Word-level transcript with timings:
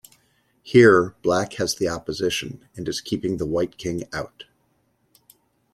Here, 0.63 1.13
Black 1.21 1.53
has 1.57 1.75
the 1.75 1.87
opposition, 1.87 2.67
and 2.75 2.87
is 2.89 3.01
keeping 3.01 3.37
the 3.37 3.45
white 3.45 3.77
king 3.77 4.05
out. 4.11 4.45